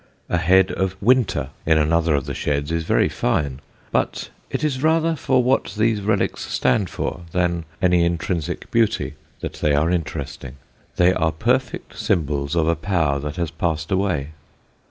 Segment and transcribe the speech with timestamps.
[0.29, 3.61] A head of Winter in another of the sheds is very fine;
[3.91, 9.53] but it is rather for what these relics stand for, than any intrinsic beauty, that
[9.61, 10.55] they are interesting.
[10.95, 14.29] They are perfect symbols of a power that has passed away.